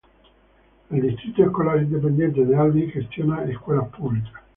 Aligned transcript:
El 0.89 0.99
Distrito 0.99 1.43
Escolar 1.43 1.79
Independiente 1.79 2.43
de 2.43 2.55
Alvin 2.55 2.89
gestiona 2.89 3.43
escuelas 3.43 3.87
públicas. 3.89 4.33